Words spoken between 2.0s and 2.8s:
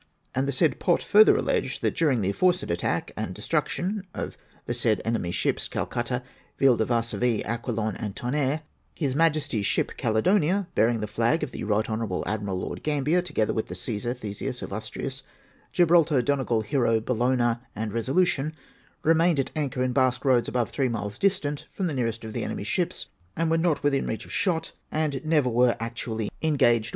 the aforesaid